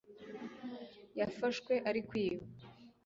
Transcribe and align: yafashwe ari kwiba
yafashwe 1.19 1.73
ari 1.89 2.01
kwiba 2.09 2.45